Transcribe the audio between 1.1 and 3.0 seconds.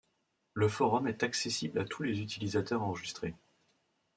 accessible à tous les utilisateurs